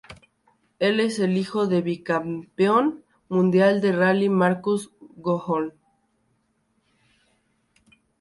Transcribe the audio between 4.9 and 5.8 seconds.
Grönholm.